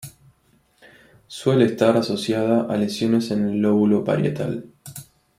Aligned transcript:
Suele 1.27 1.65
estar 1.65 1.95
asociada 1.95 2.63
a 2.63 2.75
lesiones 2.75 3.29
en 3.29 3.47
el 3.47 3.57
lóbulo 3.59 4.03
parietal. 4.03 4.65